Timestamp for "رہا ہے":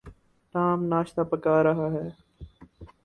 1.63-2.05